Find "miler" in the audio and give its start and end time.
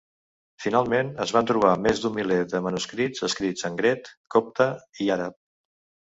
2.15-2.39